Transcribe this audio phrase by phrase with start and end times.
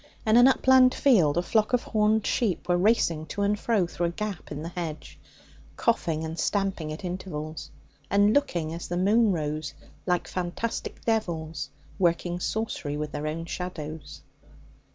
[0.25, 4.07] In an upland field a flock of horned sheep were racing to and fro through
[4.07, 5.19] a gap in the hedge,
[5.77, 7.69] coughing and stamping at intervals,
[8.09, 9.75] and looking, as the moon rose,
[10.07, 11.69] like fantastic devils
[11.99, 14.23] working sorcery with their own shadows.